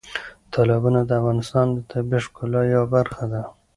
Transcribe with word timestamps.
تالابونه 0.53 0.99
د 1.05 1.11
افغانستان 1.19 1.65
د 1.73 1.77
طبیعي 1.91 2.21
ښکلا 2.25 2.61
یوه 2.73 2.87
برخه 2.95 3.23
ده. 3.31 3.41